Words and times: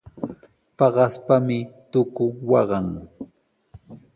Paqaspami 0.77 1.59
tuku 1.91 2.25
waqan. 2.49 2.87